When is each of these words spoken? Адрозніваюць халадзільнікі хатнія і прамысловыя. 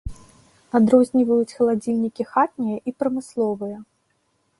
Адрозніваюць 0.77 1.51
халадзільнікі 1.57 2.23
хатнія 2.31 2.77
і 2.93 2.95
прамысловыя. 3.05 3.77